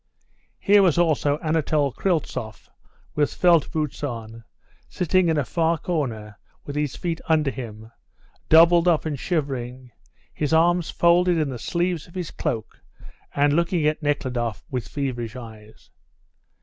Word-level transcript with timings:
Here 0.57 0.81
was 0.81 0.97
also 0.97 1.37
Anatole 1.43 1.93
Kryltzoff 1.93 2.71
with 3.13 3.31
felt 3.31 3.71
boots 3.71 4.03
on, 4.03 4.43
sitting 4.89 5.29
in 5.29 5.37
a 5.37 5.45
far 5.45 5.77
corner 5.77 6.39
with 6.65 6.75
his 6.75 6.95
feet 6.95 7.21
under 7.29 7.51
him, 7.51 7.91
doubled 8.49 8.87
up 8.87 9.05
and 9.05 9.19
shivering, 9.19 9.91
his 10.33 10.53
arms 10.53 10.89
folded 10.89 11.37
in 11.37 11.49
the 11.49 11.59
sleeves 11.59 12.07
of 12.07 12.15
his 12.15 12.31
cloak, 12.31 12.81
and 13.35 13.53
looking 13.53 13.85
at 13.85 14.01
Nekhludoff 14.01 14.65
with 14.71 14.87
feverish 14.87 15.35
eyes. 15.35 15.91